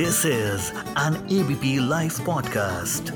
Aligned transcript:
This 0.00 0.24
is 0.24 0.72
an 0.96 1.16
ABP 1.28 1.70
Life 1.88 2.18
podcast. 2.26 3.10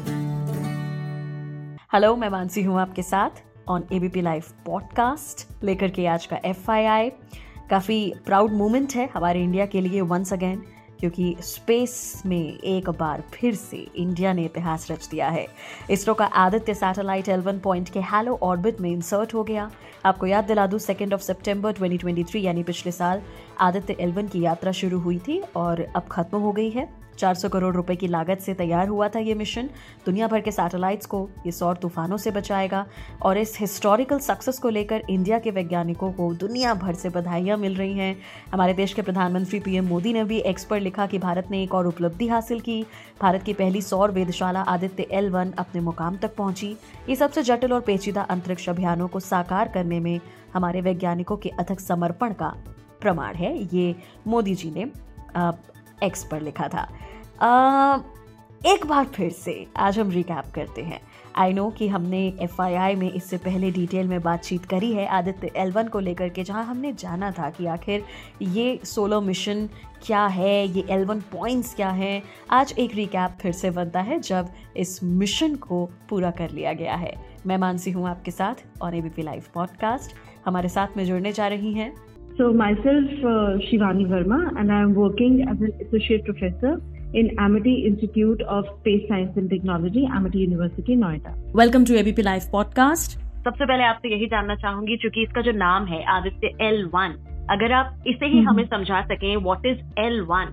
Hello 1.92 2.16
मैं 2.16 2.28
मानसी 2.28 2.62
हूँ 2.62 2.80
आपके 2.80 3.02
साथ 3.02 3.30
ऑन 3.68 3.84
एबीपी 3.92 4.20
लाइव 4.20 4.44
पॉडकास्ट 4.66 5.64
लेकर 5.64 5.90
के 5.90 6.06
आज 6.06 6.26
का 6.32 6.40
FII 6.40 7.10
काफ़ी 7.70 7.98
प्राउड 8.26 8.52
मोमेंट 8.52 8.94
है 8.94 9.08
हमारे 9.14 9.42
इंडिया 9.42 9.66
के 9.66 9.80
लिए 9.80 10.00
वंस 10.00 10.32
अगेन 10.32 10.62
क्योंकि 11.04 11.36
स्पेस 11.40 12.22
में 12.26 12.58
एक 12.58 12.90
बार 12.90 13.22
फिर 13.32 13.54
से 13.54 13.76
इंडिया 13.96 14.32
ने 14.32 14.44
इतिहास 14.44 14.90
रच 14.90 15.08
दिया 15.08 15.28
है। 15.28 15.46
इसरो 15.90 16.14
का 16.14 16.24
Aditya 16.24 16.74
satellite 16.74 17.28
L one 17.28 17.58
point 17.58 17.88
के 17.88 18.00
हैलो 18.00 18.38
ऑर्बिट 18.42 18.80
में 18.80 18.90
इंसर्ट 18.90 19.34
हो 19.34 19.44
गया। 19.44 19.70
आपको 20.04 20.26
याद 20.26 20.44
दिला 20.44 20.66
दूँ 20.66 20.78
सेकेंड 20.78 21.14
ऑफ़ 21.14 21.20
सितंबर 21.20 21.72
2023 21.72 22.36
यानी 22.36 22.62
पिछले 22.62 22.92
साल 22.92 23.22
आदित्य 23.60 23.96
एलवन 24.00 24.28
की 24.28 24.40
यात्रा 24.40 24.72
शुरू 24.72 24.98
हुई 24.98 25.18
थी 25.18 25.42
और 25.56 25.80
अब 25.96 26.02
खत्म 26.10 26.38
हो 26.38 26.52
गई 26.52 26.70
है। 26.70 27.03
400 27.18 27.48
करोड़ 27.48 27.74
रुपए 27.74 27.96
की 27.96 28.08
लागत 28.08 28.40
से 28.40 28.54
तैयार 28.54 28.88
हुआ 28.88 29.08
था 29.08 29.18
ये 29.18 29.34
मिशन। 29.34 29.68
दुनिया 30.06 30.28
भर 30.28 30.40
के 30.40 30.50
सैटेलाइट्स 30.50 31.06
को 31.06 31.28
ये 31.46 31.52
सौर 31.52 31.76
तूफानों 31.76 32.16
से 32.16 32.30
बचाएगा 32.30 32.84
और 33.22 33.38
इस 33.38 33.56
हिस्टोरिकल 33.60 34.18
सक्सेस 34.18 34.58
को 34.58 34.68
लेकर 34.68 35.02
इंडिया 35.10 35.38
के 35.38 35.50
वैज्ञानिकों 35.50 36.12
को 36.12 36.32
दुनिया 36.34 36.74
भर 36.74 36.94
से 36.94 37.08
बधाइयाँ 37.08 37.56
मिल 37.56 37.74
रही 37.76 37.92
हैं। 37.92 38.16
हमारे 38.52 38.74
देश 38.74 38.92
के 38.92 39.02
प्रधानमंत्री 39.02 39.60
पीएम 39.60 39.86
मोदी 39.86 40.12
ने 40.12 40.24
भी 40.24 40.38
एक्स 40.42 40.64
पर 40.64 40.80
लिखा 40.80 41.06
कि 41.06 41.18
भारत 41.18 41.50
ने 41.50 41.62
एक 41.62 41.74
और 41.74 41.86
उपलब्धि 41.86 42.28
हासिल 42.28 42.60
की। 42.60 42.82
भारत 43.20 43.42
की 43.42 43.52
पहली 43.52 43.82
सौर 43.82 44.10
वेदशाला 44.10 44.60
आदित्य 44.60 45.06
एल 45.12 45.32
अपने 45.34 45.80
मुकाम 45.80 46.16
तक 46.16 46.34
पहुँची। 46.36 46.76
ये 47.08 47.16
सबसे 47.16 47.42
जटिल 47.42 47.72
और 47.72 47.80
पेचीदा 47.80 48.22
अंतरिक्ष 48.22 48.68
अभियानों 48.68 49.08
को 49.08 49.20
साकार 49.20 49.68
करने 49.68 50.00
में 50.00 50.20
हमारे 50.54 50.80
वैज्ञानिकों 50.80 51.36
के 51.36 51.48
अथक 51.50 51.80
समर्पण 51.80 52.32
का 52.32 52.54
प्रमाण 53.00 53.34
है। 53.34 53.56
ये 53.74 53.94
मोदी 54.26 54.54
जी 54.54 54.70
ने 54.70 54.84
एक्स 56.02 56.24
पर 56.24 56.40
लिखा 56.40 56.68
था। 56.68 56.88
आ, 57.46 57.98
एक 58.66 58.86
बार 58.86 59.04
फिर 59.04 59.30
से 59.30 59.66
आज 59.76 59.98
हम 59.98 60.10
रिकैप 60.10 60.44
करते 60.54 60.82
हैं। 60.82 61.00
आई 61.36 61.52
नो 61.52 61.70
कि 61.70 61.88
हमने 61.88 62.18
एफआईआई 62.40 62.94
में 62.94 63.12
इससे 63.12 63.36
पहले 63.36 63.70
डिटेल 63.70 64.08
में 64.08 64.22
बातचीत 64.22 64.64
करी 64.64 64.92
है 64.92 65.06
आदित्य 65.06 65.50
एलवन 65.56 65.88
को 65.88 66.00
लेकर 66.00 66.28
के 66.28 66.42
जहाँ 66.42 66.64
हमने 66.64 66.92
जाना 66.92 67.30
था 67.30 67.50
कि 67.50 67.66
आखिर 67.66 68.04
ये 68.42 68.80
सोलो 68.84 69.20
मिशन 69.20 69.68
क्या 70.06 70.26
है 70.26 70.66
ये 70.68 70.84
एलवन 70.90 71.20
पॉइंट्स 71.20 71.74
क्या 71.74 71.90
हैं। 71.90 72.22
आज 72.50 72.74
एक 72.78 72.94
रिकैप 72.94 73.36
फिर 73.40 73.52
से 73.52 73.70
बनता 73.70 74.00
है 74.00 74.18
जब 74.20 74.48
इस 74.76 75.02
मिशन 75.04 75.54
को 75.56 75.90
पूरा 76.08 76.30
कर 76.30 76.50
लिया 76.50 76.72
गया 76.72 76.94
है। 76.94 77.14
मैं 77.46 77.56
मानसी 77.58 77.90
हूँ 77.90 78.08
आपके 78.08 78.30
साथ 78.30 78.54
और 78.82 78.94
एबीपी 78.94 79.22
लाइव 79.22 79.44
पॉडकास्ट 79.54 80.14
हमारे 80.46 80.68
साथ 80.68 80.96
में 80.96 81.04
जुड़ने 81.04 81.32
जा 81.32 81.46
रही 81.46 81.74
हैं 81.74 82.13
So 82.38 82.52
myself, 82.52 83.10
uh, 83.22 83.58
Shivani 83.64 84.08
Verma, 84.08 84.58
and 84.58 84.72
I 84.72 84.80
am 84.82 84.92
working 84.92 85.42
as 85.42 85.60
an 85.60 85.72
associate 85.80 86.24
professor 86.24 86.80
in 87.12 87.30
Amity 87.38 87.86
Institute 87.86 88.42
of 88.42 88.64
Space 88.80 89.04
Science 89.06 89.36
and 89.36 89.48
Technology, 89.48 90.04
Amity 90.12 90.40
University, 90.40 90.96
Noida. 90.96 91.34
Welcome 91.56 91.84
to 91.84 91.94
ABP 91.94 92.22
Live 92.22 92.48
podcast 92.52 93.18
सबसे 93.44 93.64
पहले 93.64 93.84
आपसे 93.84 94.12
यही 94.14 94.26
जानना 94.26 94.54
चाहूँगी 94.64 94.96
क्योंकि 94.96 95.22
इसका 95.22 95.42
जो 95.42 95.52
नाम 95.58 95.86
है 95.86 96.02
आदित्य 96.16 96.50
एल 96.68 96.84
वन 96.94 97.14
अगर 97.50 97.72
आप 97.72 98.04
इसे 98.06 98.26
ही 98.34 98.40
हमें 98.48 98.64
समझा 98.66 99.02
सकें 99.12 99.36
व्हाट 99.36 99.66
इज़ 99.66 99.78
एल 100.06 100.20
वन 100.32 100.52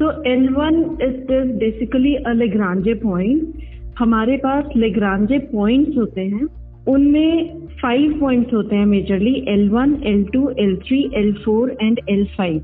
तो 0.00 0.12
L 0.32 0.48
one 0.54 0.80
is 1.08 1.32
is 1.32 1.52
basically 1.64 2.14
a 2.14 2.32
Lagrange 2.36 2.94
point 3.02 3.68
हमारे 3.98 4.36
पास 4.46 4.70
लेग्रांजे 4.76 5.38
पॉइंट्स 5.52 5.96
होते 5.98 6.26
हैं 6.26 6.46
उनमें 6.88 7.60
फाइव 7.82 8.18
पॉइंट्स 8.20 8.54
होते 8.54 8.76
हैं 8.76 8.86
majorly 8.86 9.34
L 9.48 9.68
one 9.70 9.96
L 10.06 10.24
two 10.24 10.48
L 10.58 10.76
three 10.76 11.02
L 11.14 11.32
four 11.44 11.76
and 11.82 12.00
L 12.08 12.24
five 12.36 12.62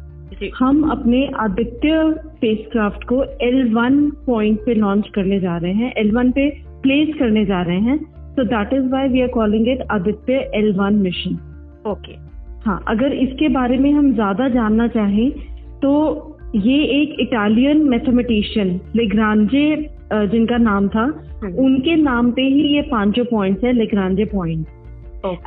हम 0.55 0.83
अपने 0.91 1.27
आदित्य 1.41 2.13
स्पेसक्राफ्ट 2.15 3.05
को 3.05 3.23
एल 3.43 3.73
वन 3.75 3.99
पॉइंट 4.27 4.59
पे 4.61 4.75
लॉन्च 4.75 5.09
करने 5.15 5.41
जा 5.41 5.57
रहे 5.57 5.73
हैं 5.73 5.93
एल 5.99 6.11
वन 6.13 6.31
पे 6.31 6.49
प्लेस 6.83 7.15
करने 7.19 7.45
जा 7.45 7.63
रहे 7.63 7.81
हैं 7.81 7.99
so 8.37 8.45
that 8.45 8.73
is 8.73 8.89
why 8.93 9.09
we 9.09 9.21
are 9.21 9.29
calling 9.29 9.69
it 9.69 9.83
Aditya 9.91 10.51
L 10.55 10.73
one 10.73 10.95
mission 10.95 11.39
okay 11.91 12.15
हाँ 12.67 12.83
अगर 12.89 13.13
इसके 13.13 13.49
बारे 13.49 13.79
में 13.79 13.91
हम 13.93 14.13
ज़्यादा 14.15 14.49
जानना 14.49 14.89
चाहें 14.89 15.31
तो 15.81 15.93
ये 16.57 16.79
एक 16.93 17.17
इटालियन 17.21 17.83
मैथमेटिशियन 17.89 18.81
लेग्रांजे 18.97 19.67
जिनका 20.13 20.57
नाम 20.57 20.89
था 20.89 21.03
हम्म। 21.43 21.55
उनके 21.55 21.97
नाम 21.97 22.31
पे 22.33 22.43
ही 22.43 22.63
ये 22.75 22.83
पाँचों 22.83 23.25
पॉइंट्स 23.25 23.65
है 23.65 23.73
Lagrange 23.73 24.25
point 24.25 24.67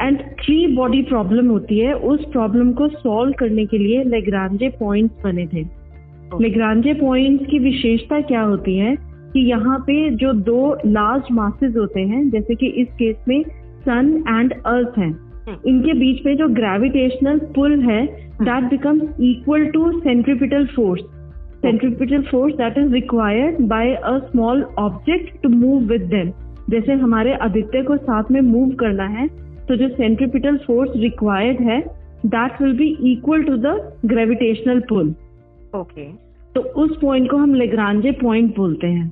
and 0.02 0.20
three 0.20 0.76
body 0.76 1.02
problem 1.02 1.48
होती 1.48 1.80
है 1.80 1.94
उस 1.94 2.26
प्रॉब्लम 2.32 2.72
को 2.74 2.88
सॉल्व 2.88 3.34
करने 3.40 3.66
के 3.66 3.78
लिए 3.78 4.04
लेग्रांजे 4.04 4.70
पॉइंट्स 4.70 5.24
बने 5.24 5.46
थे। 5.48 5.64
लेग्रांजे 6.42 6.94
पॉइंट्स 6.94 7.46
की 7.46 7.60
विशेषता 7.60 8.20
क्या 8.22 8.42
होती 8.42 8.78
है 8.78 8.96
कि 9.34 9.40
यहाँ 9.40 9.80
पे 9.80 10.10
जो 10.16 10.34
दो 10.34 10.78
लार्ज 10.86 11.24
मासेस 11.32 11.76
होते 11.76 12.02
हैं 12.02 12.30
जैसे 12.30 12.56
कि 12.56 12.68
इस 12.68 12.88
केस 12.88 13.16
में 13.28 13.44
सन 13.80 14.24
एंड 14.30 14.54
अर्थ 14.54 14.98
हैं। 14.98 15.12
इनके 15.68 15.94
बीच 15.94 16.26
में 16.26 16.36
जो 16.38 16.48
ग्रेविटेशनल 16.48 17.40
पुल 17.56 17.80
है 17.82 18.06
that 18.42 18.64
becomes 18.64 19.22
equal 19.22 19.66
to 19.66 19.92
centripetal 20.00 20.66
force 20.66 21.02
centripetal 21.64 22.24
force 22.26 22.54
that 22.58 22.78
is 22.78 22.92
required 22.92 23.58
by 23.70 23.84
a 24.10 24.16
small 24.26 24.62
object 24.78 25.32
to 25.44 25.50
move 25.54 25.94
with 25.94 26.08
them. 26.12 26.32
जैसे 26.70 26.94
हमारे 27.02 27.34
आदित्य 27.44 27.82
को 27.84 27.98
साथ 27.98 28.32
में 28.32 28.40
मूव 28.42 28.74
करना 28.80 29.06
है 29.18 29.28
तो 29.68 29.76
जो 29.76 29.88
सेंट्रीपिटल 29.90 30.58
फोर्स 30.66 30.92
रिक्वायर्ड 30.98 31.62
है 31.70 31.80
that 32.26 32.62
will 32.62 32.76
be 32.78 32.88
equal 33.12 33.44
to 33.44 33.56
the 33.58 33.74
gravitational 34.06 34.80
pull 34.90 35.14
okay 35.76 36.06
तो 36.56 36.62
उस 36.84 36.98
पॉइंट 37.02 37.30
को 37.32 37.38
हम 37.38 37.54
लेग्रांजे 37.54 38.12
पॉइंट 38.22 38.56
बोलते 38.56 38.88
हैं। 38.88 39.06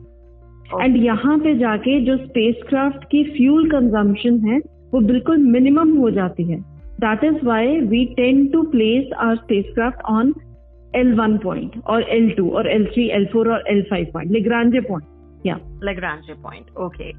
And 0.81 0.93
okay. 0.93 1.05
यहाँ 1.05 1.37
पे 1.39 1.53
जाके 1.57 1.99
जो 2.05 2.17
स्पेसक्राफ्ट 2.17 3.03
की 3.11 3.23
फ्यूल 3.35 3.69
कंजम्पशन 3.71 4.39
है 4.47 4.57
वो 4.93 4.99
बिल्कुल 5.07 5.37
मिनिमम 5.51 5.95
हो 5.97 6.09
जाती 6.11 6.43
है। 6.43 6.59
That 7.03 7.23
is 7.23 7.45
why 7.45 7.79
we 7.89 8.05
tend 8.17 8.45
to 8.47 8.61
place 8.71 9.13
our 9.19 9.35
spacecraft 9.35 10.01
on 10.11 10.33
L 10.97 11.13
one 11.13 11.37
point 11.37 11.81
और 11.87 12.03
एल 12.09 12.29
टू 12.29 12.49
और 12.49 12.67
एल 12.67 12.85
थ्री 12.85 13.07
एल 13.09 13.25
फोर 13.25 13.51
और 13.51 13.63
L 13.67 13.81
five 13.83 14.07
point 14.13 14.31
Lagrange 14.31 14.79
point 14.79 15.45
या 15.45 15.59
लेग्रांजे 15.83 16.33
पॉइंट 16.33 16.77
ओके 16.77 17.11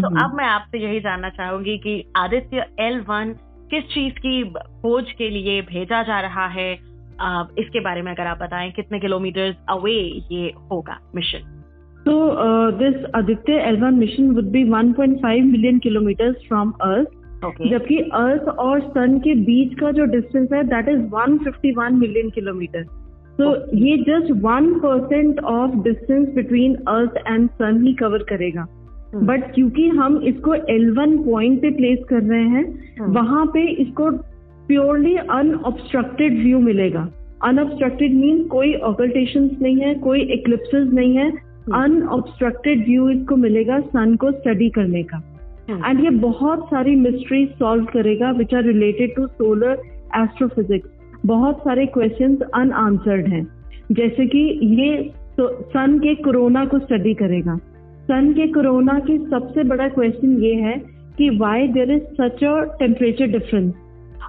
तो 0.00 0.08
अब 0.24 0.34
मैं 0.34 0.44
आपसे 0.44 0.78
यही 0.78 1.00
जानना 1.00 1.28
चाहूँगी 1.28 1.78
कि 1.78 2.02
आदित्य 2.16 2.66
एल 2.80 3.00
वन 3.00 3.34
किस 3.70 3.84
चीज़ 3.84 4.14
की 4.14 4.42
खोज 4.82 5.12
के 5.12 5.28
लिए 5.30 5.60
भेजा 5.62 6.02
जा 6.02 6.20
रहा 6.20 6.46
है? 6.46 6.74
uh, 6.76 7.58
इसके 7.58 7.80
बारे 7.80 8.02
में 8.02 8.12
अगर 8.12 8.26
आप 8.26 8.38
बताएँ 8.38 8.70
कितने 8.70 9.00
किलोमीटर 9.00 9.54
अवे 9.68 9.98
ये 10.32 10.52
होगा 10.72 10.98
मिशन 11.14 11.56
तो 12.06 12.12
this 12.78 13.04
Aditya 13.14 13.52
L 13.60 13.80
one 13.80 13.94
mission 13.94 14.30
would 14.30 14.44
be 14.44 14.64
1.5 14.64 15.42
million 15.44 15.78
kilometre 15.78 16.32
from 16.48 16.70
earth 16.82 17.18
जबकि 17.70 17.98
अर्थ 18.14 18.48
और 18.58 18.80
सन 18.80 19.18
के 19.18 19.34
बीच 19.34 19.78
का 19.80 19.90
जो 19.90 20.04
डिस्टेंस 20.04 20.48
है 20.52 20.62
दैट 20.64 20.88
इज़ 20.88 21.00
151 21.00 21.90
मिलियन 21.90 22.30
किलोमीटर 22.30 22.84
तो 23.40 23.76
ये 23.76 23.96
just 23.98 24.30
one 24.42 24.72
percent 24.80 25.40
of 25.40 25.76
distance 25.82 26.28
between 26.34 26.74
earth 26.88 27.16
and 27.26 27.48
sun 27.50 27.82
he 27.86 27.92
cover 27.94 28.22
करेगा 28.22 28.66
बट 29.14 29.44
hmm. 29.44 29.54
क्योंकि 29.54 29.88
हम 29.88 30.16
इसको 30.22 30.54
एल 30.54 30.90
वन 30.90 31.16
पॉइंट 31.18 31.60
पे 31.62 31.70
प्लेस 31.70 32.04
कर 32.08 32.22
रहे 32.22 32.42
हैं 32.42 32.64
hmm. 32.64 33.14
वहाँ 33.16 33.46
पे 33.46 33.64
इसको 33.82 34.10
प्योरली 34.66 35.14
अनऑब्स्ट्रक्टेड 35.16 36.38
व्यू 36.42 36.58
मिलेगा 36.58 37.08
अनऑब्स्ट्रक्टेड 37.44 38.14
मीन 38.14 38.44
कोई 38.48 38.74
ऑकल्टेशन 38.74 39.50
नहीं 39.62 39.76
है 39.76 39.94
कोई 39.94 40.20
एक्लिप्सेस 40.30 40.88
नहीं 40.92 41.16
है 41.16 41.30
अनऑब्स्ट्रक्टेड 41.74 42.78
hmm. 42.78 42.88
व्यू 42.88 43.08
इसको 43.08 43.36
मिलेगा 43.36 43.80
सन 43.88 44.16
को 44.16 44.32
स्टडी 44.32 44.70
करने 44.70 45.02
का 45.02 45.22
एंड. 45.70 46.04
ये 46.04 46.10
बहुत 46.10 46.66
सारी 46.66 46.96
मिस्ट्री 46.96 47.44
सॉल्व 47.58 47.84
करेगा 47.84 48.30
which 48.30 48.54
are 48.54 48.64
related 48.64 49.14
to 49.16 49.26
solar 49.26 49.82
astrophysics 50.16 50.99
बहुत 51.26 51.58
सारे 51.58 51.86
क्वेश्चंस 51.88 52.42
अनआंसर्ड 52.54 53.26
हैं। 53.28 53.46
जैसे 53.92 54.26
कि 54.26 54.38
ये 54.74 54.96
तो 55.36 55.48
सन 55.64 55.98
के 55.98 56.14
कोरोना 56.22 56.64
को 56.64 56.78
स्टडी 56.78 57.14
करेगा। 57.14 57.56
सन 58.06 58.32
के 58.32 58.46
कोरोना 58.52 58.98
की 59.00 59.18
सबसे 59.26 59.64
बड़ा 59.64 59.88
क्वेश्चन 59.88 60.36
ये 60.42 60.54
है 60.56 60.76
कि 61.18 61.28
why 61.38 61.68
there 61.68 61.90
is 61.92 62.02
such 62.14 62.44
a 62.44 62.54
temperature 62.78 63.26
difference 63.26 63.72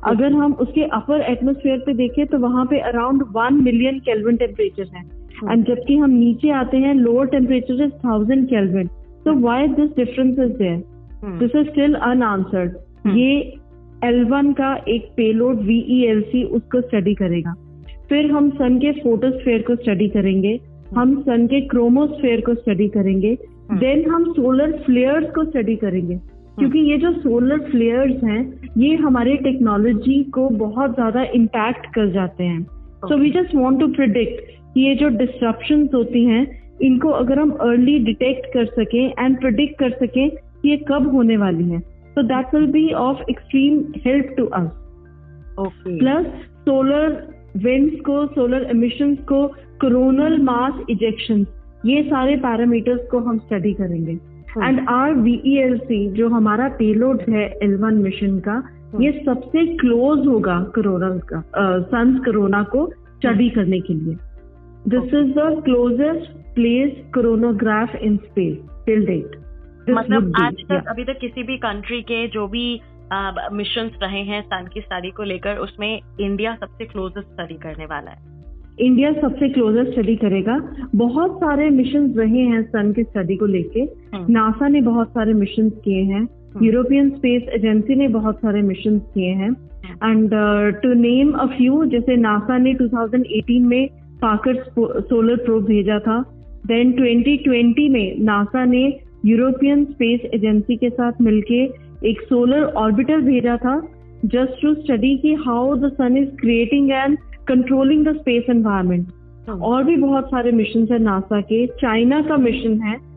अगर 0.07 0.33
हम 0.33 0.53
उसके 0.53 0.83
अपर 0.93 1.21
एटमोस्फेयर 1.21 1.79
पे 1.79 1.93
देखें 1.93 2.25
तो 2.27 2.37
वहाँ 2.39 2.65
पे 2.65 2.79
around 2.81 3.23
one 3.31 3.61
million 3.63 3.99
kelvin 3.99 4.37
temperature 4.37 4.87
है। 4.95 5.03
एंड 5.51 5.65
जबकि 5.65 5.97
हम 5.97 6.09
नीचे 6.09 6.49
आते 6.53 6.77
हैं 6.77 6.93
lower 6.95 7.27
temperature 7.27 7.83
is 7.83 7.91
thousand 8.05 8.47
kelvin 8.49 8.87
तो 9.25 9.33
why 9.39 9.67
this 9.69 9.89
difference 9.95 10.39
is 10.39 10.57
there 10.57 10.83
this 11.39 11.55
is 11.55 11.69
still 11.69 11.93
unanswered 12.03 13.17
ये 13.17 13.39
L1 14.03 14.53
का 14.53 14.73
एक 14.87 15.11
पेलोड 15.17 15.59
वीईएलसी 15.61 16.43
उसको 16.51 16.81
स्टडी 16.81 17.13
करेगा। 17.15 17.53
फिर 18.09 18.31
हम 18.31 18.49
सन 18.51 18.77
के 18.79 18.91
फोटोस्फेयर 18.93 19.61
को 19.61 19.75
स्टडी 19.75 20.07
करेंगे। 20.09 20.59
हम 20.95 21.15
सन 21.21 21.45
के 21.47 21.61
क्रोमोस्फेयर 21.67 22.41
को 22.41 22.53
स्टडी 22.55 22.87
करेंगे। 22.89 23.37
देन 23.73 24.09
हम 24.11 24.31
सोलर 24.33 24.71
फ्लेयर्स 24.85 25.29
को 25.35 25.43
स्टडी 25.45 25.75
करेंगे। 25.75 26.15
क्योंकि 26.57 26.79
ये 26.81 26.97
जो 26.97 27.11
सोलर 27.13 27.59
फ्लेयर्स 27.69 28.23
हैं 28.23 28.71
ये 28.77 28.95
हमारे 28.95 29.35
टेक्नोलॉजी 29.43 30.23
को 30.33 30.47
बहुत 30.57 30.95
ज़्यादा 30.95 31.23
इम्पैक्ट 31.35 31.85
कर 31.95 32.11
जाते 32.11 32.43
हैं। 32.43 32.63
So 33.03 33.17
we 33.17 33.29
just 33.31 33.55
want 33.55 33.79
to 33.79 33.87
predict 33.93 34.41
कि 34.73 34.81
ये 34.81 34.95
जो 34.95 35.07
डिस्ट्रप्शन 35.17 35.87
होती 35.93 36.25
हैं 36.25 36.45
इनको 36.81 37.09
अगर 37.11 37.39
हम 37.39 37.51
अर्ली 37.61 37.97
डिटेक्ट 38.05 38.45
कर 38.53 38.65
सकें 38.73 39.13
एंड 39.19 39.39
प्रिडिक्ट 39.39 39.79
कर 39.79 39.89
सकें 39.97 40.29
कि 40.29 40.69
ये 40.69 40.77
कब 40.89 41.11
होने 41.13 41.37
वाली 41.37 41.63
हैं। 41.63 41.81
तो 42.15 42.23
that 42.23 42.55
will 42.55 42.67
be 42.71 42.91
of 42.93 43.17
extreme 43.29 43.83
help 44.05 44.33
to 44.37 44.45
us 44.45 44.69
plus 45.87 46.25
solar 46.65 47.23
winds 47.57 47.99
को 48.01 48.25
सोलर 48.25 48.67
एमिशंस 48.71 49.17
को 49.29 49.47
कोरोनल 49.81 50.37
मास 50.41 50.85
इजेक्शन 50.89 51.45
ये 51.85 52.03
सारे 52.03 52.35
पैरामीटर्स 52.35 53.07
को 53.11 53.19
हम 53.19 53.37
स्टडी 53.37 53.73
करेंगे. 53.73 54.11
एंड 54.63 54.79
आर 54.89 55.13
वीईएलसी 55.13 56.07
जो 56.09 56.27
हमारा 56.29 56.67
पेलोड 56.69 57.21
है 57.29 57.45
एल 57.63 57.75
वन 57.77 57.93
मिशन 57.93 58.39
का 58.39 58.55
hmm. 58.61 59.01
ये 59.03 59.11
सबसे 59.25 59.65
क्लोज 59.77 60.27
होगा 60.27 60.59
कोरोना 60.75 61.09
का 61.31 61.43
सन 61.81 62.13
कोरोना 62.25 62.63
को 62.63 62.85
स्टडी 62.87 63.45
hmm. 63.45 63.55
करने 63.55 63.79
के 63.79 63.93
लिए. 63.93 64.17
This 64.87 65.13
is 65.13 65.33
the 65.33 65.61
closest 65.65 66.31
place 66.55 66.91
coronagraph 67.13 67.95
in 67.95 68.17
space 68.17 68.57
till 68.85 69.05
date 69.05 69.40
मतलब 69.91 70.33
आज 70.41 70.53
तक 70.53 70.83
अभी 70.87 71.03
तक 71.03 71.17
किसी 71.19 71.43
भी 71.43 71.57
कंट्री 71.57 72.01
के 72.01 72.27
जो 72.27 72.47
भी 72.47 72.81
मिशन 73.53 73.91
रहे 74.03 74.21
हैं 74.21 74.41
सन 74.41 74.69
की 74.73 74.81
स्टडी 74.81 75.09
को 75.09 75.23
लेकर 75.23 75.55
उसमें 75.55 75.99
इंडिया 76.19 76.55
सबसे 76.55 76.85
क्लोजेस्ट 76.85 77.27
स्टडी 77.27 77.53
करने 77.53 77.85
वाला 77.85 78.11
है। 78.11 78.41
इंडिया 78.79 79.13
सबसे 79.13 79.49
क्लोजेस्ट 79.49 79.91
स्टडी 79.91 80.15
करेगा। 80.15 80.75
बहुत 80.95 81.35
सारे 81.35 81.69
मिशन 81.69 82.11
रहे 82.11 82.39
हैं 82.39 82.61
सन 82.63 82.93
की 82.93 83.03
स्टडी 83.03 83.35
को 83.35 83.45
लेके। 83.45 83.85
नासा 84.33 84.65
हम्म। 84.65 84.73
ने 84.73 84.81
बहुत 84.81 85.09
सारे 85.09 85.33
मिशन 85.33 85.69
किए 85.69 86.03
हैं। 86.03 86.27
यूरोपियन 86.63 87.09
स्पेस 87.09 87.43
एजेंसी 87.43 87.95
ने 87.95 88.07
बहुत 88.07 88.37
सारे 88.37 88.61
मिशन 88.61 88.99
किए 88.99 89.29
हैं। 89.29 89.51
And 90.11 90.31
to 90.81 90.93
name 90.93 91.31
a 91.31 91.45
few 91.45 91.85
जैसे 91.85 92.15
नासा 92.15 92.57
ने 92.57 92.73
2018 92.73 93.65
में 93.65 93.87
पाकर 94.21 94.55
सोलर 95.01 95.35
प्रोब 95.35 95.63
भेजा 95.63 95.99
था। 95.99 96.23
देन 96.65 96.91
2020 96.91 97.89
में 97.89 98.19
नासा 98.19 98.65
ने 98.65 99.10
यूरोपियन 99.25 99.85
स्पेस 99.85 100.21
एजेंसी 100.33 100.75
के 100.75 100.89
साथ 100.89 101.21
मिलकर 101.21 102.07
एक 102.07 102.21
सोलर 102.21 102.61
ऑर्बिटर 102.61 103.21
भेजा 103.21 103.57
था 103.57 103.87
जस्ट 104.25 104.61
टू 104.61 104.73
स्टडी 104.73 105.17
की 105.17 105.33
how 105.33 105.75
the 105.75 105.89
sun 105.89 106.17
is 106.17 106.29
creating 106.29 106.91
and 106.91 107.17
controlling 107.47 108.05
the 108.07 108.15
space 108.17 108.43
environment 108.49 109.07
और 109.49 109.83
भी 109.83 109.95
बहुत 109.95 110.25
सारे 110.25 110.51
मिशन 110.51 110.87
है 110.91 110.99
नासा 110.99 111.41
के। 111.41 111.67
चाइना 111.67 112.21
का 112.21 112.37
मिशन 112.37 112.81
है। 112.81 113.11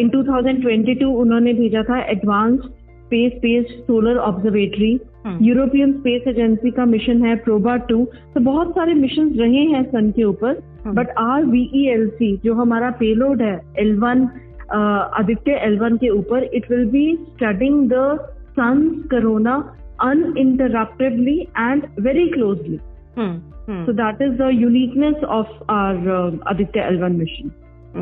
इन 0.00 0.08
uh, 0.08 0.16
2022 0.16 1.04
उन्होंने 1.04 1.52
भेजा 1.52 1.82
था 1.82 2.00
advance 2.02 2.60
space 2.60 3.32
based 3.32 3.68
solar 3.68 4.16
observatory 4.16 5.00
European 5.42 5.92
space 5.92 6.22
agency 6.28 6.70
का 6.70 6.84
मिशन 6.84 7.24
है 7.24 7.36
प्रोबा 7.36 7.76
टू 7.76 8.04
तो 8.34 8.40
बहुत 8.40 8.70
सारे 8.70 8.94
मिशन 8.94 9.28
रहे 9.28 9.64
हैं 9.72 9.82
सन 9.82 10.10
के 10.10 10.24
ऊपर। 10.24 10.62
बट 10.86 11.10
आर 11.18 11.44
वीईएलसी 11.44 12.36
जो 12.36 12.54
हमारा 12.54 12.90
पेलोड 12.90 13.42
है 13.42 13.60
L 13.78 13.96
one 13.96 14.28
Aditya 14.70 15.58
L 15.64 15.78
one 15.78 15.96
के 15.96 16.08
ऊपर 16.10 16.44
it 16.54 16.70
will 16.70 16.84
be 16.90 17.06
studying 17.22 17.88
the 17.90 18.16
sun 18.56 18.88
corona 19.10 19.56
uninterruptedly 20.00 21.48
and 21.56 21.88
very 21.98 22.30
closely. 22.32 22.80
Hmm. 23.14 23.38
Hmm. 23.66 23.86
So 23.86 23.92
that 23.92 24.20
is 24.20 24.38
the 24.38 24.48
uniqueness 24.48 25.16
of 25.28 25.46
our 25.68 25.96
uh, 26.10 26.30
Aditya 26.46 26.90
L1 26.92 27.16
mission. 27.16 27.52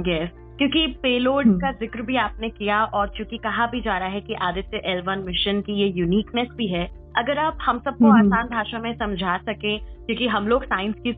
Yes. 0.06 0.36
क्योंकि 0.58 0.86
payload 1.02 1.44
hmm. 1.44 1.60
का 1.60 1.70
ज़िक्र 1.72 2.02
भी 2.02 2.16
आपने 2.16 2.48
किया 2.50 2.82
और 2.94 3.08
चूँकि 3.16 3.36
कहा 3.44 3.66
भी 3.66 3.80
जा 3.80 3.96
रहा 3.98 4.08
है 4.08 4.20
कि 4.20 4.34
आदित्य 4.48 4.80
एल 4.84 5.00
वन 5.02 5.18
मिशन 5.26 5.60
की 5.60 5.72
ये 5.72 5.86
यूनिकनेस 5.98 6.48
भी 6.56 6.66
है 6.68 6.84
अगर 7.18 7.38
आप 7.38 7.58
हम 7.62 7.78
सबको 7.78 8.04
hmm. 8.04 8.18
आसान 8.18 8.48
भाषा 8.48 8.78
में 8.78 8.92
समझा 8.94 9.36
सके 9.38 9.76
क्योंकि 9.78 10.26
हम 10.26 10.48
लोग 10.48 10.64
साइंस 10.64 10.94
की 11.06 11.10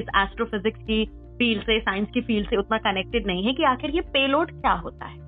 इस 0.00 0.06
एस्ट्रोफिजिक्स 0.16 0.80
की 0.80 1.04
फ़ील्ड 1.38 1.62
से 1.62 1.78
साइंस 1.80 2.08
की 2.14 2.20
फ़ील्ड 2.20 2.46
से 2.48 2.56
उतना 2.56 2.78
कनेक्टेड 2.78 3.26
नहीं 3.26 3.42
है 3.44 3.52
कि 3.52 3.62
आखिर 3.62 3.90
ये 3.90 4.00
पेलोड 4.00 4.50
क्या 4.50 4.72
होता 4.72 5.06
है? 5.06 5.18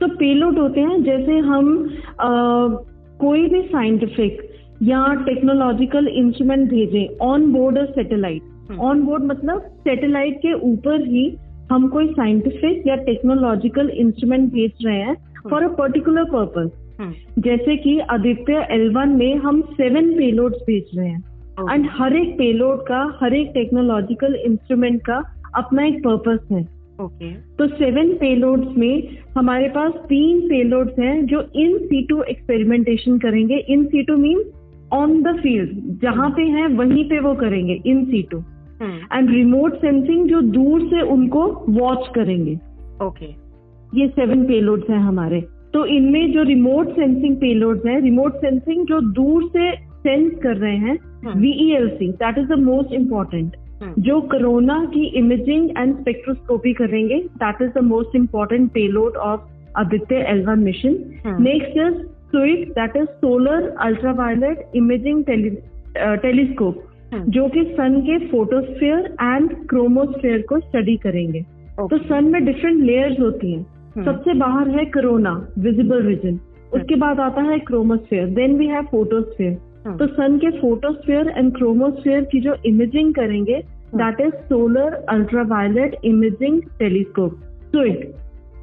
तो 0.00 0.08
पेलोड 0.08 0.58
होते 0.58 0.80
हैं 0.80 1.02
जैसे 1.02 1.38
हम 1.38 1.90
आ, 2.20 2.28
कोई 3.20 3.48
भी 3.48 3.62
साइंटिफिक 3.62 4.50
या 4.82 5.14
टेक्नोलॉजिकल 5.14 6.08
इंस्ट्रूमेंट 6.08 6.70
भेजें 6.70 7.18
on 7.26 7.52
board 7.52 7.78
a 7.78 7.84
satellite 7.84 8.42
on 8.80 9.02
board 9.02 9.24
मतलब 9.24 9.58
सैटेलाइट 9.58 10.38
के 10.38 10.52
ऊपर 10.52 11.06
ही 11.06 11.36
हम 11.72 11.88
कोई 11.88 12.06
साइंटिफिक 12.06 12.86
या 12.86 12.96
टेक्नोलॉजिकल 12.96 13.88
इंस्ट्रूमेंट 13.88 14.52
भेज 14.52 14.72
रहे 14.86 14.98
हैं 14.98 15.16
फॉर 15.50 15.62
अ 15.62 15.68
पर्टिकुलर 15.68 16.24
पर्पज 16.24 16.70
जैसे 17.38 17.76
कि 17.76 17.98
आदित्य 17.98 18.66
एल 18.70 18.90
में 18.90 19.36
हम 19.36 19.60
सेवन 19.60 20.12
पेलोड्स 20.12 20.58
भेज 20.66 20.98
रहे 20.98 21.08
हैं। 21.08 21.24
एंड 21.74 21.88
हर 21.90 22.16
एक 22.16 22.34
पेलोड 22.38 22.80
का 22.80 23.18
हर 23.20 23.34
एक 23.34 23.50
टेक्नोलॉजिकल 23.54 24.34
इंस्ट्रूमेंट 24.34 25.00
का 25.00 25.22
अपना 25.54 25.84
एक 25.84 25.98
पर्पस 26.04 26.46
है। 26.52 26.60
Okay 27.00 27.04
okay. 27.26 27.58
तो 27.58 27.66
सेवन 27.68 28.12
पेलोड्स 28.14 28.76
में 28.78 29.16
हमारे 29.36 29.68
पास 29.68 29.92
तीन 30.08 30.40
पेलोड्स 30.48 30.98
हैं 30.98 31.14
जो 31.26 31.40
इन 31.56 31.78
सीटू 31.78 32.22
एक्सपेरिमेंटेशन 32.24 33.18
करेंगे। 33.18 33.58
In 33.68 33.84
situ 33.86 34.16
mean 34.16 34.42
on 34.92 35.22
the 35.22 35.36
field 35.36 36.00
जहाँ 36.02 36.30
पे 36.30 36.42
हैं 36.48 36.66
वहीं 36.76 37.04
पे 37.04 37.20
वो 37.20 37.34
करेंगे 37.34 37.80
in 37.86 38.04
situ 38.06 38.38
and 38.82 39.30
remote 39.30 39.74
sensing 39.76 40.28
जो 40.28 40.40
दूर 40.50 40.88
से 40.90 41.00
उनको 41.08 41.46
वॉच 41.70 42.08
करेंगे। 42.14 42.54
Okay 42.54 43.06
okay. 43.06 43.32
ये 43.92 44.08
सेवन 44.10 44.44
पेलोड्स 44.44 44.90
हैं 44.90 44.98
हमारे। 44.98 45.40
तो 45.74 45.84
इनमें 45.88 46.32
जो 46.32 46.42
रिमोट 46.42 46.88
सेंसिंग 46.96 47.36
पेलोड्स 47.36 47.86
हैं 47.86 48.00
रिमोट 48.00 48.34
सेंसिंग 48.36 48.86
जो 48.86 49.00
दूर 49.12 49.48
से 49.48 49.70
सेंस 50.02 50.32
कर 50.42 50.56
रहे 50.56 50.76
हैं 50.76 50.98
VELC 51.36 52.08
that 52.12 52.38
is 52.38 52.46
the 52.46 52.58
most 52.60 52.92
important 52.94 53.56
जो 53.98 54.20
कोरोना 54.20 54.84
की 54.84 55.04
इमेजिंग 55.18 55.70
एंड 55.78 55.94
स्पेक्ट्रोस्कोपी 55.96 56.72
करेंगे 56.72 57.18
that 57.18 57.62
is 57.62 57.70
the 57.70 57.82
most 57.82 58.16
important 58.16 58.70
payload 58.72 59.16
of 59.16 59.40
Aditya 59.78 60.16
L 60.28 60.44
one 60.46 60.58
mission 60.58 60.96
next 61.40 61.76
is 61.76 61.94
SUIT 62.30 62.68
that 62.68 62.96
is 62.96 63.04
solar 63.04 63.74
ultraviolet 63.80 64.70
imaging 64.74 65.24
telescope 66.22 66.82
जो 67.14 67.48
कि 67.48 67.64
sun 67.64 68.00
के 68.00 68.18
photosphere 68.28 68.98
and 69.22 69.66
chromosphere 69.66 70.42
को 70.42 70.58
study 70.60 70.96
करेंगे। 70.96 71.40
Okay. 71.40 71.90
तो 71.90 71.98
सन 71.98 72.24
में 72.24 72.44
डिफरेंट 72.44 72.82
लेयर्स 72.84 73.20
होती 73.20 73.52
हैं। 73.52 73.66
hmm. 73.92 74.04
सबसे 74.04 74.34
बाहर 74.34 74.68
है 74.68 74.84
कोरोना 74.84 75.48
विजिबल 75.58 76.02
रीजन 76.02 76.38
उसके 76.74 76.94
बाद 76.94 77.20
आता 77.20 77.42
है 77.42 77.58
chromosphere 77.58 78.26
then 78.26 78.56
we 78.58 78.66
have 78.66 78.82
photosphere 78.82 79.58
तो 79.86 80.06
सन 80.06 80.36
के 80.38 80.50
फोटोस्फेयर 80.60 81.28
एंड 81.28 81.52
क्रोमोस्फेयर 81.54 82.24
की 82.32 82.40
जो 82.40 82.54
इमेजिंग 82.66 83.12
करेंगे 83.14 83.58
that 83.94 84.20
is 84.20 84.34
solar 84.48 84.92
ultraviolet 85.10 85.96
imaging 86.04 86.60
telescope 86.78 87.40
SUIT 87.72 88.14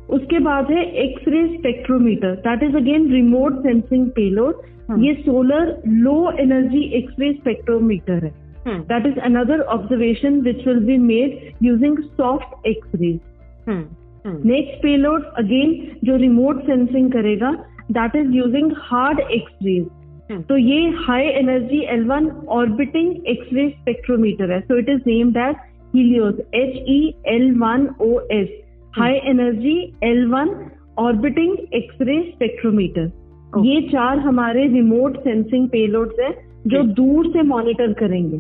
उसके 0.10 0.40
बाद 0.40 0.72
है 0.72 0.84
X-ray 1.04 1.46
spectrometer 1.48 2.36
that 2.48 2.64
is 2.64 2.76
again 2.78 3.12
remote 3.12 3.62
sensing 3.64 4.10
payload 4.12 4.62
ये 5.00 5.14
solar 5.26 5.76
low 5.88 6.16
energy 6.40 6.82
X-ray 6.98 7.32
spectrometer 7.34 8.24
है। 8.26 8.32
That 8.88 9.06
is 9.06 9.20
another 9.26 9.62
observation 9.76 10.40
which 10.42 10.68
will 10.68 10.80
be 10.86 10.98
made 10.98 11.38
using 11.64 11.98
soft 11.98 12.68
X-ray 12.68 13.18
next 13.68 14.82
payload 14.84 15.26
again 15.38 15.78
जो 16.04 16.16
remote 16.18 16.66
sensing 16.66 17.12
करेगा 17.12 17.52
that 17.92 18.16
is 18.16 18.32
using 18.32 18.72
hard 18.78 19.20
X-rays 19.20 19.88
तो 20.30 20.58
ये 20.58 20.90
high 20.98 21.28
energy 21.28 21.80
L 21.92 22.04
one 22.06 22.28
orbiting 22.50 23.28
X-ray 23.28 23.70
spectrometer 23.70 24.52
है. 24.52 24.60
So 24.62 24.78
it 24.78 24.90
is 24.90 25.02
named 25.08 25.38
as 25.38 25.56
Helios 25.96 26.40
H 26.56 26.76
E 26.90 27.00
L 27.28 27.52
one 27.60 27.88
O 28.02 28.20
S 28.32 28.50
high 28.98 29.14
energy 29.32 29.78
L 30.04 30.26
one 30.28 30.50
orbiting 30.98 31.58
X-ray 31.74 32.22
spectrometer 32.22 33.12
ये 33.66 33.82
चार 33.82 34.20
हमारे 34.20 34.68
remote 34.68 35.18
sensing 35.20 35.68
payloads 35.70 36.20
हैं 36.20 36.34
जो 36.68 36.84
दूर 36.94 37.28
से 37.28 37.42
मॉनिटर 37.42 37.94
करेंगे. 37.94 38.38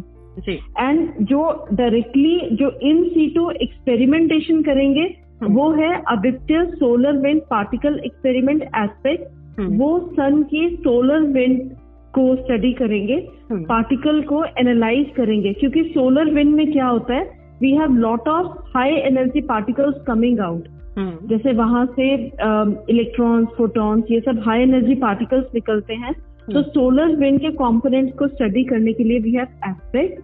एंड 0.79 1.09
जो 1.23 1.41
डायरेक्टली 1.73 2.39
जो 2.55 2.69
इन 2.81 3.03
सीटो 3.09 3.49
एक्सपेरिमेंटेशन 3.51 4.61
करेंगे 4.61 5.07
hmm. 5.43 5.51
वो 5.55 5.69
है 5.71 5.91
Aditya 6.07 6.65
solar 6.75 7.17
wind 7.17 7.41
particle 7.49 7.99
experiment 8.05 8.63
ASPEX 8.63 9.27
वो 9.67 9.99
सन 10.13 10.43
के 10.43 10.75
सोलर 10.75 11.19
विंड 11.19 11.69
को 12.13 12.35
स्टडी 12.35 12.73
करेंगे 12.73 13.27
पार्टिकल 13.51 14.17
hmm. 14.17 14.27
को 14.27 14.43
एनालाइज 14.43 15.05
करेंगे 15.15 15.53
क्योंकि 15.53 15.83
सोलर 15.83 16.33
विंड 16.33 16.55
में 16.55 16.71
क्या 16.71 16.87
होता 16.87 17.13
है 17.13 17.29
we 17.61 17.71
have 17.71 17.95
lot 17.95 18.27
of 18.27 18.77
high 18.77 18.89
energy 18.89 19.41
particles 19.41 19.95
coming 20.07 20.39
out 20.39 20.67
जैसे 20.99 21.53
वहाँ 21.53 21.85
से 21.85 22.13
इलेक्ट्रॉन्स 22.89 23.49
फोटॉन्स 23.57 24.03
ये 24.11 24.19
सब 24.19 24.41
हाई 24.45 24.61
एनर्जी 24.61 24.95
पार्टिकल्स 24.95 25.45
निकलते 25.55 25.93
हैं। 25.93 26.11
hmm. 26.11 26.53
तो 26.53 26.61
सोलर 26.61 27.15
विंड 27.15 27.39
के 27.39 27.51
कॉम्पोनेंट्स 27.51 28.17
को 28.17 28.27
स्टडी 28.27 28.63
करने 28.63 28.93
के 28.93 29.03
लिए 29.03 29.19
वी 29.19 29.31
हैव 29.31 29.47
एस्पेक्ट 29.69 30.21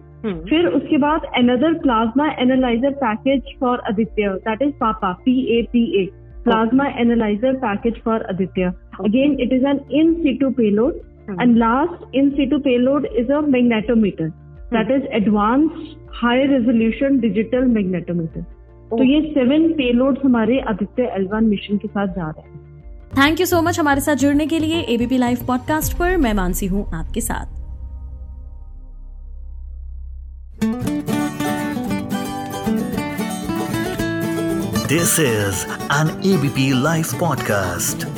फिर 0.48 0.66
उसके 0.66 0.96
बाद 0.96 1.20
another 1.36 1.74
plasma 1.74 2.28
analyser 2.28 2.90
package 2.90 3.42
for 3.60 3.78
Aditya 3.78 4.28
that 4.28 4.62
is 4.62 4.70
PAPA 4.70 5.12
P 5.12 5.58
A 5.58 5.62
P 5.62 6.02
A 6.02 6.06
plasma 6.44 6.86
analyser 6.86 7.52
package 7.52 7.94
for 8.04 8.22
Aditya 8.22 8.72
again 9.04 9.36
it 9.40 9.52
is 9.52 9.66
an 9.66 9.80
in 9.90 10.12
situ 10.14 10.50
payload 10.50 11.00
and 11.40 11.56
last 11.56 12.14
in 12.14 12.30
situ 12.30 12.58
payload 12.58 13.06
is 13.18 13.32
a 13.32 13.40
magnetometer 13.40 14.28
that 14.74 14.90
is 14.90 15.06
advanced 15.16 15.70
high 16.22 16.46
resolution 16.46 17.18
digital 17.20 17.64
magnetometer 17.70 18.44
तो 18.90 19.02
ये 19.02 19.20
seven 19.30 19.68
payloads 19.72 20.20
हमारे 20.24 20.58
Aditya 20.70 21.02
L 21.02 21.28
mission 21.44 21.76
के 21.76 21.88
साथ 21.88 22.06
जा 22.06 22.30
रहे 22.30 22.48
हैं। 22.48 22.64
Thank 23.16 23.40
you 23.40 23.46
so 23.46 23.60
much 23.62 23.80
हमारे 23.80 24.00
साथ 24.00 24.16
जुड़ने 24.16 24.46
के 24.46 24.58
लिए 24.58 24.80
एबीपी 24.94 25.18
लाइव 25.18 25.38
पॉडकास्ट 25.46 25.98
पर। 25.98 26.16
मैं 26.16 26.32
मानसी 26.34 26.66
हूँ 26.66 26.84
आपके 26.94 27.20
साथ। 27.20 27.54
This 34.88 35.18
is 35.20 35.66
an 35.92 36.08
ABP 36.34 36.70
live 36.82 37.04
podcast 37.20 38.08